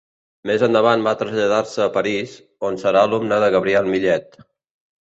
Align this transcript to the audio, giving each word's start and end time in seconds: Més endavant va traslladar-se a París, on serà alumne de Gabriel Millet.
Més 0.51 0.63
endavant 0.67 1.03
va 1.07 1.13
traslladar-se 1.19 1.85
a 1.85 1.91
París, 1.99 2.35
on 2.71 2.81
serà 2.87 3.07
alumne 3.11 3.41
de 3.47 3.53
Gabriel 3.59 3.93
Millet. 3.97 4.43